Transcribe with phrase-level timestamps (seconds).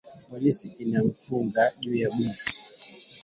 [0.29, 2.53] Polisi inamufunga juya bwizi